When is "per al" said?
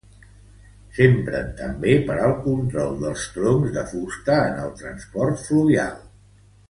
2.07-2.33